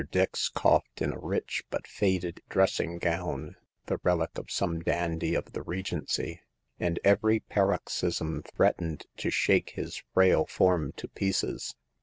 [0.09, 3.55] Dix coughed in a rich but faded dressing gown,
[3.85, 6.41] the relic of some dandy of the Regency;
[6.79, 11.75] and every paroxysm threatened to shake his frail form to pieces.